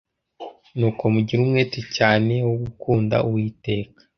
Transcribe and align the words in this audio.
Nuko 0.77 1.01
mugire 1.13 1.39
umwete 1.45 1.79
cyane 1.97 2.33
wo 2.47 2.55
gukunda 2.63 3.15
Uwiteka 3.27 3.99